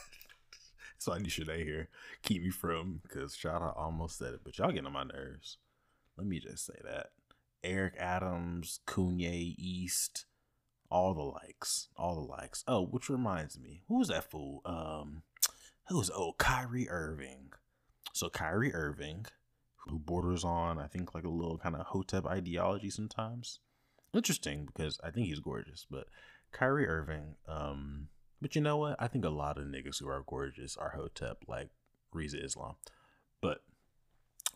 [1.08, 1.88] So I need Shanae here.
[2.22, 5.58] Keep me from, because shout out almost said it, but y'all getting on my nerves.
[6.18, 7.12] Let me just say that.
[7.64, 10.26] Eric Adams, Kanye East,
[10.92, 12.66] all the likes, all the likes.
[12.68, 14.62] Oh, which reminds me, who was that fool?
[14.66, 15.22] Um,
[15.88, 17.54] who was oh Kyrie Irving?
[18.12, 19.28] So Kyrie Irving,
[19.88, 23.62] who borders on I think like a little kind of hotep ideology sometimes.
[24.14, 26.08] Interesting because I think he's gorgeous, but
[26.52, 27.36] Kyrie Irving.
[27.48, 28.10] Um,
[28.42, 28.96] but you know what?
[29.00, 31.70] I think a lot of niggas who are gorgeous are hotep, like
[32.14, 32.76] Rizza Islam.
[33.42, 33.62] But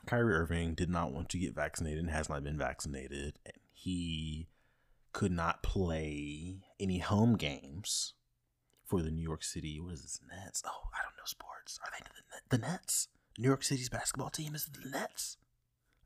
[0.06, 4.48] Kyrie Irving did not want to get vaccinated and has not been vaccinated, and he
[5.14, 8.14] could not play any home games
[8.86, 9.80] for the New York City.
[9.80, 10.20] What is this?
[10.30, 10.64] Nets?
[10.66, 11.80] Oh, I don't know sports.
[11.84, 12.04] Are they
[12.50, 13.08] the, the Nets?
[13.38, 15.38] New York City's basketball team is the Nets.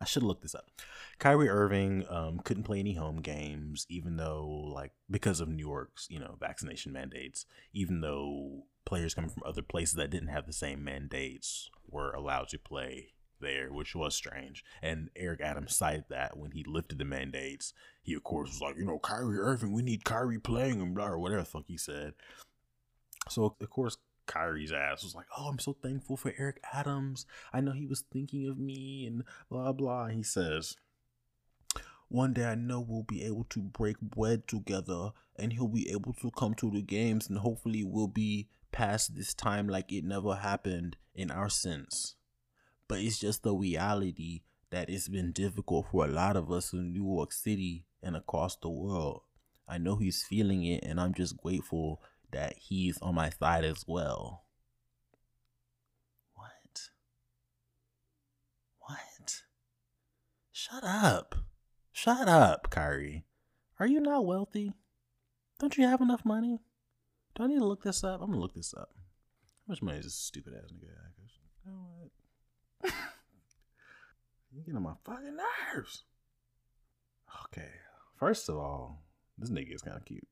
[0.01, 0.65] I should look this up.
[1.19, 6.08] Kyrie Irving um, couldn't play any home games, even though, like, because of New York's,
[6.10, 10.53] you know, vaccination mandates, even though players coming from other places that didn't have the
[10.53, 14.63] same mandates were allowed to play there, which was strange.
[14.81, 17.73] And Eric Adams cited that when he lifted the mandates.
[18.01, 21.19] He, of course, was like, you know, Kyrie Irving, we need Kyrie playing blah, or
[21.19, 22.13] whatever the fuck he said.
[23.29, 27.25] So, of course, Kyrie's ass was like, "Oh, I'm so thankful for Eric Adams.
[27.53, 30.75] I know he was thinking of me and blah blah." He says,
[32.07, 36.13] "One day I know we'll be able to break bread together, and he'll be able
[36.13, 40.35] to come to the games, and hopefully we'll be past this time like it never
[40.35, 42.15] happened in our sense.
[42.88, 46.93] But it's just the reality that it's been difficult for a lot of us in
[46.93, 49.21] New York City and across the world.
[49.67, 52.01] I know he's feeling it, and I'm just grateful."
[52.35, 54.43] That he's on my side as well.
[56.33, 56.81] What?
[58.79, 59.43] What?
[60.51, 61.35] Shut up.
[61.93, 63.23] Shut up, Kyrie.
[63.79, 64.73] Are you not wealthy?
[65.59, 66.59] Don't you have enough money?
[67.35, 68.21] Do I need to look this up?
[68.21, 68.89] I'm gonna look this up.
[68.93, 70.91] How much money is this stupid ass nigga
[71.65, 71.87] You know
[72.81, 72.91] what?
[74.51, 75.37] you getting on my fucking
[75.73, 76.03] nerves.
[77.45, 77.71] Okay.
[78.19, 79.05] First of all,
[79.37, 80.27] this nigga is kind of cute.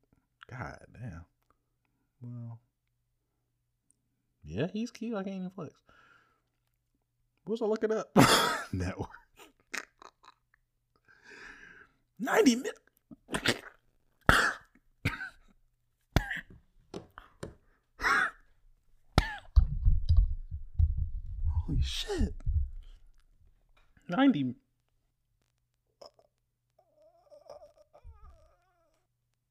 [0.50, 1.26] God damn.
[2.24, 2.60] Well,
[4.44, 5.16] yeah, he's cute.
[5.16, 5.74] I can't even flex.
[7.44, 8.10] What's I looking up?
[8.74, 9.10] Network.
[12.20, 12.72] 90 mil.
[21.68, 22.34] Holy shit.
[24.08, 24.56] 90.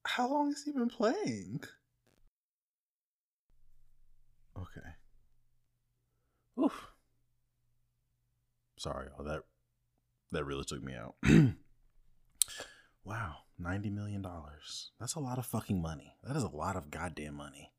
[0.06, 1.62] How long has he been playing?
[4.56, 4.88] Okay.
[6.60, 6.92] Oof.
[8.82, 9.42] Sorry, all that
[10.32, 11.14] that really took me out.
[13.04, 14.90] wow, ninety million dollars.
[14.98, 16.16] That's a lot of fucking money.
[16.24, 17.70] That is a lot of goddamn money.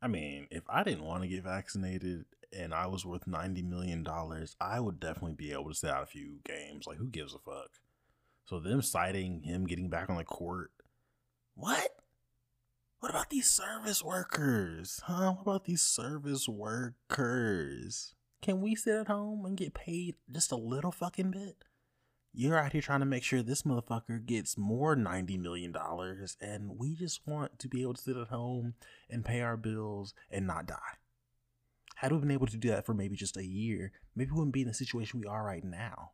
[0.00, 4.04] I mean, if I didn't want to get vaccinated and I was worth ninety million
[4.04, 6.86] dollars, I would definitely be able to sit out a few games.
[6.86, 7.70] Like, who gives a fuck?
[8.44, 10.70] So them citing him getting back on the court,
[11.56, 11.90] what?
[13.00, 15.00] What about these service workers?
[15.06, 15.32] Huh?
[15.32, 18.14] What about these service workers?
[18.40, 21.64] Can we sit at home and get paid just a little fucking bit?
[22.32, 25.74] You're out here trying to make sure this motherfucker gets more $90 million,
[26.40, 28.74] and we just want to be able to sit at home
[29.10, 30.76] and pay our bills and not die.
[31.96, 34.54] Had we been able to do that for maybe just a year, maybe we wouldn't
[34.54, 36.12] be in the situation we are right now.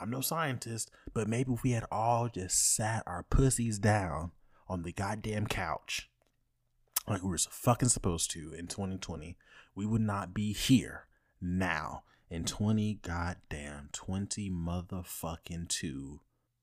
[0.00, 4.30] I'm no scientist, but maybe if we had all just sat our pussies down
[4.68, 6.08] on the goddamn couch
[7.06, 9.36] like we were fucking supposed to in 2020,
[9.74, 11.06] we would not be here
[11.40, 16.20] now in 20 goddamn 20 motherfucking 2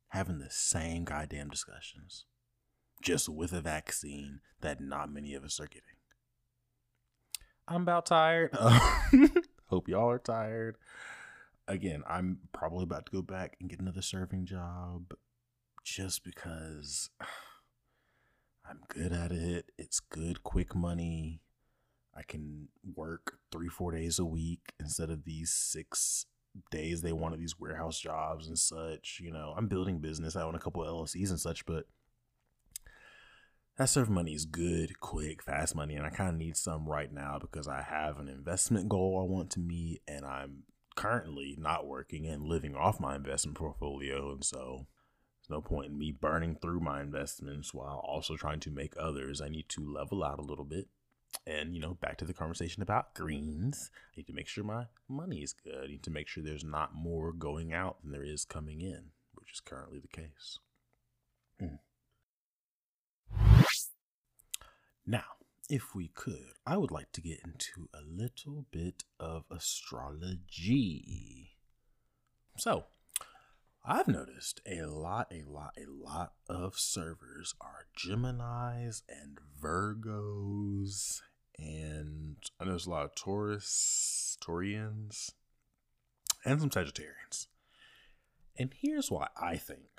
[0.09, 2.25] having the same goddamn discussions
[3.01, 5.97] just with a vaccine that not many of us are getting.
[7.67, 8.51] I'm about tired.
[9.67, 10.77] hope y'all are tired.
[11.67, 15.13] Again, I'm probably about to go back and get another serving job
[15.83, 17.09] just because
[18.69, 19.71] I'm good at it.
[19.77, 21.41] It's good, quick money.
[22.15, 26.25] I can work three, four days a week instead of these six
[26.69, 29.19] days they wanted these warehouse jobs and such.
[29.23, 30.35] You know, I'm building business.
[30.35, 31.85] I own a couple of LLCs and such, but
[33.77, 37.11] that serve money is good, quick, fast money, and I kind of need some right
[37.11, 40.63] now because I have an investment goal I want to meet, and I'm
[40.95, 44.87] currently not working and living off my investment portfolio, and so
[45.41, 49.41] there's no point in me burning through my investments while also trying to make others.
[49.41, 50.89] I need to level out a little bit.
[51.47, 53.89] And, you know, back to the conversation about greens.
[53.95, 55.83] I need to make sure my money is good.
[55.83, 59.05] I need to make sure there's not more going out than there is coming in,
[59.33, 60.59] which is currently the case.
[61.61, 61.79] Mm.
[65.05, 65.23] Now,
[65.69, 71.51] if we could, I would like to get into a little bit of astrology.
[72.57, 72.85] So,
[73.83, 81.21] I've noticed a lot, a lot, a lot of servers are Geminis and Virgos,
[81.57, 85.31] and I know there's a lot of Taurus, Taurians,
[86.45, 87.47] and some Sagittarians.
[88.55, 89.89] And here's why I think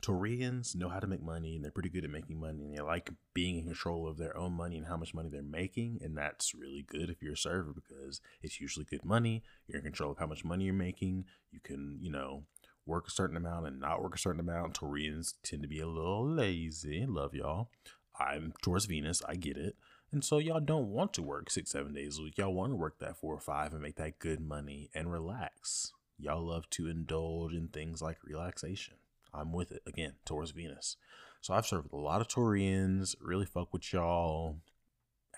[0.00, 2.80] Taurians know how to make money and they're pretty good at making money and they
[2.80, 6.00] like being in control of their own money and how much money they're making.
[6.02, 9.42] And that's really good if you're a server because it's usually good money.
[9.66, 11.24] You're in control of how much money you're making.
[11.50, 12.44] You can, you know,
[12.86, 14.78] work a certain amount and not work a certain amount.
[14.78, 17.06] Taurians tend to be a little lazy.
[17.06, 17.70] Love y'all.
[18.18, 19.22] I'm Taurus Venus.
[19.28, 19.76] I get it.
[20.12, 22.38] And so y'all don't want to work six, seven days a week.
[22.38, 25.92] Y'all want to work that four or five and make that good money and relax.
[26.18, 28.94] Y'all love to indulge in things like relaxation.
[29.32, 30.96] I'm with it again, Taurus Venus.
[31.40, 34.58] So I've served a lot of Taurians, really fuck with y'all.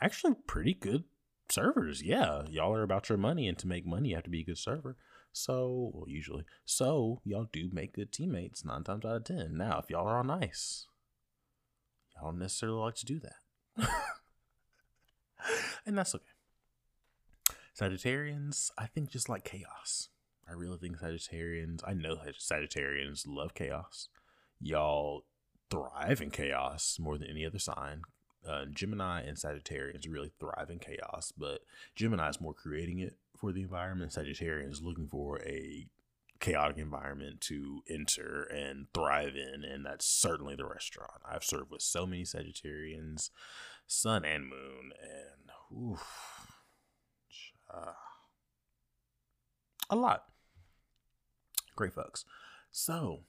[0.00, 1.04] Actually, pretty good
[1.48, 2.02] servers.
[2.02, 4.44] Yeah, y'all are about your money, and to make money, you have to be a
[4.44, 4.96] good server.
[5.32, 6.44] So, well, usually.
[6.64, 9.56] So, y'all do make good teammates nine times out of ten.
[9.56, 10.86] Now, if y'all are all nice,
[12.14, 13.88] y'all don't necessarily like to do that.
[15.86, 16.24] and that's okay.
[17.78, 20.08] Sagittarians, I think just like chaos.
[20.52, 24.08] I really think Sagittarians, I know Sagittarians love chaos.
[24.60, 25.24] Y'all
[25.70, 28.02] thrive in chaos more than any other sign.
[28.46, 31.60] Uh, Gemini and Sagittarians really thrive in chaos, but
[31.94, 34.12] Gemini is more creating it for the environment.
[34.12, 35.86] Sagittarians looking for a
[36.38, 41.22] chaotic environment to enter and thrive in, and that's certainly the restaurant.
[41.24, 43.30] I've served with so many Sagittarians,
[43.86, 46.06] Sun and Moon, and oof,
[47.72, 47.92] uh,
[49.88, 50.24] a lot.
[51.76, 52.24] Great folks.
[52.70, 53.20] So,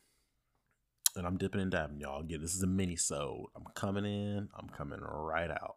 [1.16, 2.22] and I'm dipping and dabbing, y'all.
[2.22, 5.76] Again, this is a mini so I'm coming in, I'm coming right out.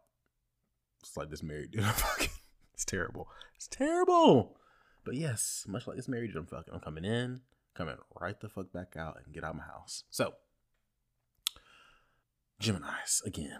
[1.01, 1.83] It's like this married dude.
[1.85, 2.29] I'm fucking.
[2.73, 3.27] It's terrible.
[3.55, 4.57] It's terrible.
[5.03, 6.73] But yes, much like this married dude, I'm fucking.
[6.73, 7.41] I'm coming in,
[7.75, 10.03] coming right the fuck back out, and get out of my house.
[10.09, 10.33] So,
[12.59, 13.59] Gemini's again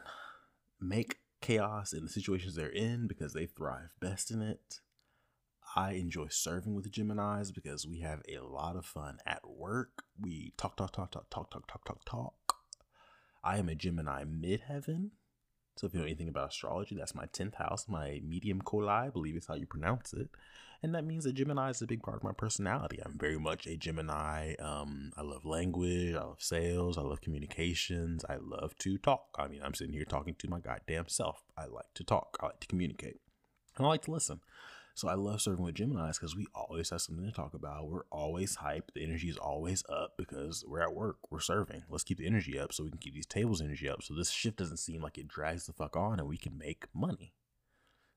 [0.80, 4.80] make chaos in the situations they're in because they thrive best in it.
[5.76, 10.03] I enjoy serving with Geminis because we have a lot of fun at work.
[10.20, 12.55] We talk, talk, talk, talk, talk, talk, talk, talk, talk.
[13.43, 15.09] I am a Gemini midheaven.
[15.76, 19.09] So if you know anything about astrology, that's my 10th house, my medium coeli, I
[19.09, 20.30] believe is how you pronounce it.
[20.82, 22.99] And that means that Gemini is a big part of my personality.
[23.03, 24.53] I'm very much a Gemini.
[24.59, 26.15] Um, I love language.
[26.15, 26.97] I love sales.
[26.97, 28.24] I love communications.
[28.30, 29.36] I love to talk.
[29.38, 31.43] I mean, I'm sitting here talking to my goddamn self.
[31.57, 32.38] I like to talk.
[32.41, 33.22] I like to communicate.
[33.78, 34.41] And I like to listen.
[34.98, 37.88] So I love serving with Geminis because we always have something to talk about.
[37.88, 38.93] We're always hyped.
[38.95, 41.18] The energy is always up because we're at work.
[41.30, 41.84] We're serving.
[41.88, 44.02] Let's keep the energy up so we can keep these tables energy up.
[44.02, 46.88] So this shift doesn't seem like it drags the fuck on and we can make
[46.95, 47.36] money.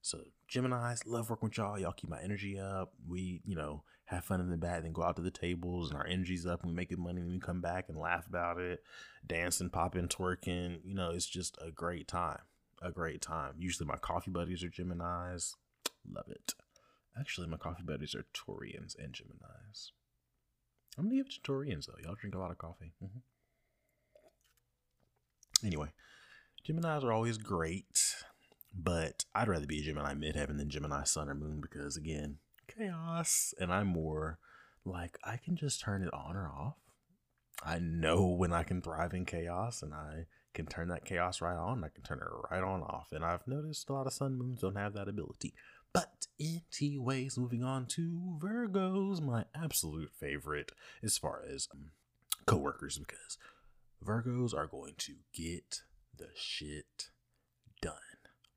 [0.01, 0.21] So
[0.51, 1.79] Geminis, love working with y'all.
[1.79, 2.95] Y'all keep my energy up.
[3.07, 5.99] We, you know, have fun in the back, then go out to the tables and
[5.99, 8.59] our energy's up and we make good money and we come back and laugh about
[8.59, 8.83] it,
[9.27, 10.79] dancing, popping, twerking.
[10.83, 12.41] You know, it's just a great time.
[12.81, 13.57] A great time.
[13.59, 15.57] Usually my coffee buddies are Geminis.
[16.11, 16.55] Love it.
[17.19, 19.91] Actually, my coffee buddies are Taurians and Geminis.
[20.97, 21.99] I'm gonna give it to Taurians though.
[22.03, 22.93] Y'all drink a lot of coffee.
[23.03, 23.19] Mm-hmm.
[25.67, 25.89] Anyway,
[26.67, 28.17] Geminis are always great,
[28.75, 32.39] but I'd rather be a Gemini midheaven than Gemini sun or moon because again,
[32.69, 34.39] chaos, and I'm more
[34.85, 36.77] like I can just turn it on or off.
[37.63, 41.57] I know when I can thrive in chaos, and I can turn that chaos right
[41.57, 41.85] on.
[41.85, 44.61] I can turn it right on off, and I've noticed a lot of sun moons
[44.61, 45.55] don't have that ability.
[45.93, 50.73] But anyways, moving on to Virgos, my absolute favorite
[51.03, 51.91] as far as um,
[52.47, 53.39] coworkers, because
[54.05, 55.83] Virgos are going to get
[56.17, 57.11] the shit
[57.83, 57.95] done.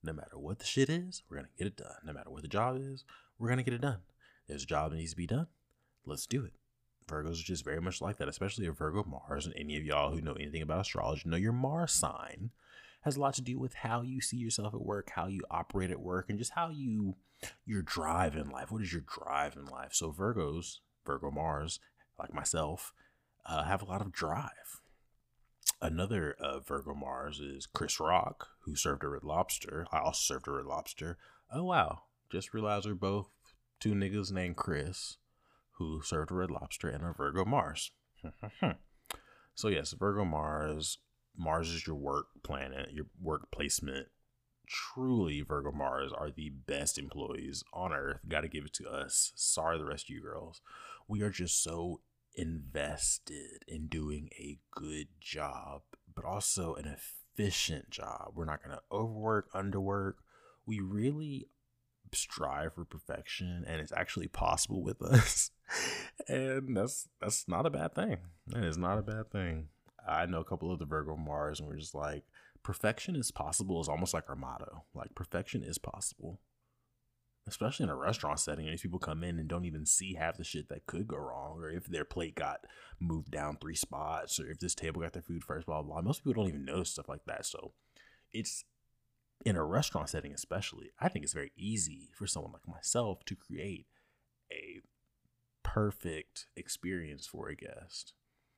[0.03, 1.95] No matter what the shit is, we're gonna get it done.
[2.05, 3.03] No matter what the job is,
[3.39, 4.01] we're gonna get it done.
[4.47, 5.47] There's a job that needs to be done.
[6.05, 6.53] Let's do it.
[7.07, 9.45] Virgos are just very much like that, especially a Virgo Mars.
[9.45, 12.51] And any of y'all who know anything about astrology know your Mars sign
[13.03, 15.91] has a lot to do with how you see yourself at work, how you operate
[15.91, 17.15] at work, and just how you
[17.65, 18.71] your drive in life.
[18.71, 19.93] What is your drive in life?
[19.93, 21.79] So Virgos, Virgo Mars,
[22.17, 22.93] like myself,
[23.45, 24.81] uh, have a lot of drive.
[25.81, 29.85] Another uh, Virgo Mars is Chris Rock, who served a Red Lobster.
[29.91, 31.17] I also served a Red Lobster.
[31.53, 32.03] Oh wow!
[32.31, 33.29] Just realized we're both
[33.81, 35.17] two niggas named Chris,
[35.71, 37.91] who served a Red Lobster and a Virgo Mars.
[39.55, 40.99] so yes, Virgo Mars
[41.37, 44.07] Mars is your work planet, your work placement.
[44.67, 48.19] Truly, Virgo Mars are the best employees on earth.
[48.27, 49.33] Got to give it to us.
[49.35, 50.61] Sorry, the rest of you girls.
[51.07, 52.01] We are just so
[52.35, 55.81] invested in doing a good job,
[56.15, 58.31] but also an efficient job.
[58.35, 60.13] We're not going to overwork, underwork.
[60.65, 61.47] We really
[62.15, 65.51] strive for perfection and it's actually possible with us
[66.27, 68.17] and that's that's not a bad thing
[68.47, 69.67] that is not a bad thing
[70.07, 72.23] I know a couple of the Virgo Mars, and we're just like,
[72.63, 74.83] perfection is possible is almost like our motto.
[74.93, 76.39] Like, perfection is possible.
[77.47, 78.65] especially in a restaurant setting.
[78.67, 81.59] These people come in and don't even see half the shit that could go wrong,
[81.59, 82.65] or if their plate got
[82.99, 86.01] moved down three spots, or if this table got their food first, blah, blah, blah.
[86.01, 87.45] Most people don't even know stuff like that.
[87.45, 87.73] So
[88.31, 88.63] it's
[89.45, 93.35] in a restaurant setting, especially, I think it's very easy for someone like myself to
[93.35, 93.87] create
[94.51, 94.79] a
[95.63, 98.13] perfect experience for a guest.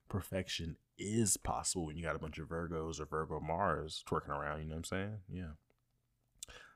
[0.09, 4.61] Perfection is possible when you got a bunch of Virgos or Virgo Mars twerking around,
[4.61, 5.17] you know what I'm saying?
[5.29, 5.51] Yeah.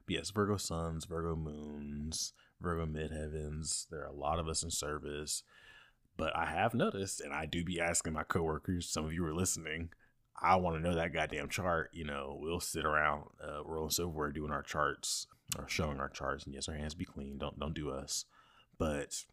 [0.06, 3.88] But yes, Virgo suns, Virgo moons, Virgo midheavens.
[3.90, 5.44] There are a lot of us in service.
[6.18, 9.34] But I have noticed, and I do be asking my coworkers, some of you are
[9.34, 9.90] listening,
[10.42, 11.90] I want to know that goddamn chart.
[11.94, 15.28] You know, we'll sit around uh, rolling silverware doing our charts
[15.58, 17.38] or showing our charts, and yes, our hands be clean.
[17.38, 18.26] Don't don't do us.
[18.78, 19.26] But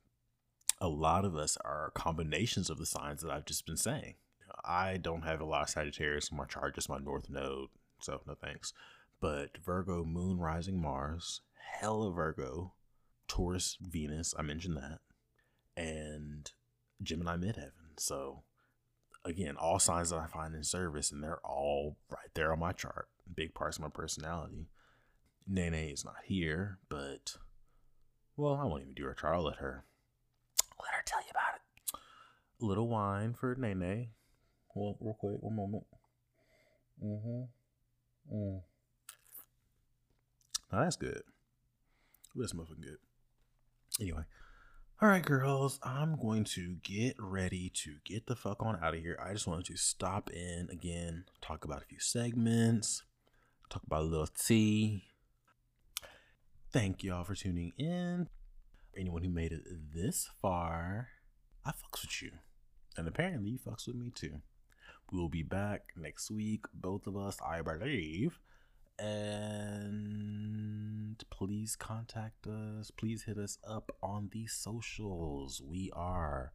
[0.79, 4.15] a lot of us are combinations of the signs that I've just been saying.
[4.65, 7.69] I don't have a lot of Sagittarius on my chart, just my North Node.
[8.01, 8.73] So no thanks.
[9.21, 11.41] But Virgo, Moon, Rising, Mars,
[11.81, 12.75] hella Virgo,
[13.29, 14.35] Taurus, Venus.
[14.39, 15.01] I mentioned that,
[15.77, 16.51] and
[17.03, 17.99] Gemini midheaven.
[17.99, 18.43] So
[19.25, 22.73] again, all signs that I find in service, and they're all right there on my
[22.73, 23.09] chart.
[23.35, 24.69] Big parts of my personality.
[25.49, 27.37] Nene is not here, but
[28.37, 29.35] well, I won't even do her chart.
[29.35, 29.85] I'll let her
[30.87, 31.99] let her tell you about it.
[32.63, 34.09] A little wine for Nene.
[34.75, 35.85] Well, real quick, one moment.
[37.05, 38.35] Mm-hmm.
[38.35, 38.61] Mm.
[40.73, 41.23] Now that's good.
[42.35, 42.99] That's motherfucking good.
[44.01, 44.23] Anyway,
[45.01, 49.01] all right, girls, I'm going to get ready to get the fuck on out of
[49.01, 49.19] here.
[49.23, 53.03] I just wanted to stop in again, talk about a few segments,
[53.71, 55.05] talk about a little tea.
[56.73, 58.29] Thank y'all for tuning in.
[58.97, 59.63] Anyone who made it
[59.95, 61.09] this far,
[61.65, 62.31] I fucks with you.
[62.97, 64.41] And apparently you fucks with me too.
[65.13, 68.41] We'll be back next week, both of us, I believe.
[68.99, 70.37] And
[71.31, 72.91] please contact us.
[72.91, 75.61] Please hit us up on the socials.
[75.63, 76.53] We are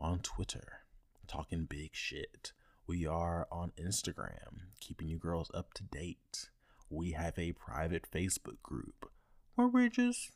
[0.00, 0.80] on Twitter,
[1.28, 2.52] talking big shit.
[2.86, 6.48] We are on Instagram, keeping you girls up to date.
[6.90, 9.10] We have a private Facebook group
[9.54, 10.32] where we're just,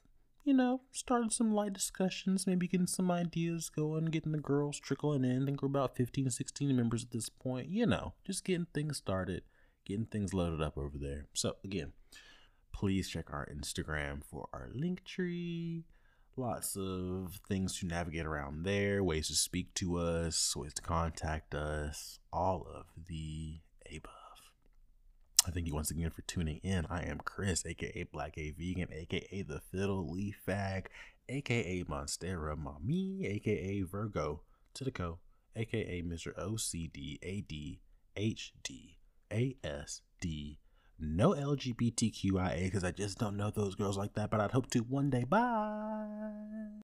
[0.49, 5.23] you know, starting some light discussions, maybe getting some ideas going, getting the girls trickling
[5.23, 5.43] in.
[5.43, 7.69] I think we're about 15, 16 members at this point.
[7.69, 9.43] You know, just getting things started
[9.89, 11.27] getting things loaded up over there.
[11.33, 11.93] So again,
[12.73, 15.87] please check our Instagram for our link tree.
[16.37, 21.55] Lots of things to navigate around there, ways to speak to us, ways to contact
[21.55, 24.28] us, all of the above.
[25.47, 26.87] I thank you once again for tuning in.
[26.91, 30.87] I am Chris, aka BlackGayVegan, aka the Fiddle Leaf Fag,
[31.29, 34.43] aka Monstera Mommy, aka Virgo
[34.75, 35.21] to the Co,
[35.57, 36.35] aka Mr.
[36.39, 37.19] OCD.
[39.31, 40.57] ASD.
[40.99, 44.81] No LGBTQIA because I just don't know those girls like that, but I'd hope to
[44.81, 45.25] one day.
[45.25, 46.81] Bye.